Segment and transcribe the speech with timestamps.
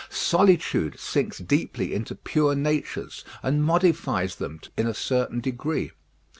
[0.09, 5.91] Solitude sinks deeply into pure natures, and modifies them in a certain degree.